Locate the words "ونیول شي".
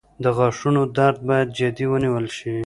1.89-2.53